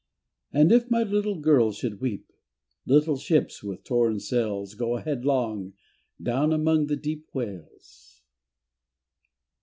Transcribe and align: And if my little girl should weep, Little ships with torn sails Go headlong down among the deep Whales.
And 0.51 0.71
if 0.71 0.89
my 0.89 1.03
little 1.03 1.39
girl 1.39 1.71
should 1.71 2.01
weep, 2.01 2.33
Little 2.87 3.17
ships 3.17 3.61
with 3.61 3.83
torn 3.83 4.19
sails 4.19 4.73
Go 4.73 4.95
headlong 4.95 5.73
down 6.19 6.51
among 6.51 6.87
the 6.87 6.95
deep 6.97 7.27
Whales. 7.35 8.23